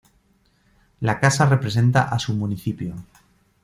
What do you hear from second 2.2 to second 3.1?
municipio.